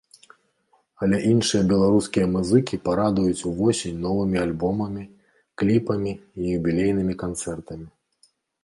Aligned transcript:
Але 1.07 1.17
іншыя 1.31 1.67
беларускія 1.73 2.25
музыкі 2.37 2.79
парадуюць 2.89 3.45
увосень 3.53 4.03
новымі 4.07 4.37
альбомамі, 4.47 5.03
кліпамі 5.61 6.11
і 6.17 6.61
юбілейнымі 6.61 7.13
канцэртамі. 7.27 7.87